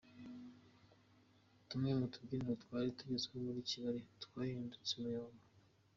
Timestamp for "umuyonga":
4.95-5.43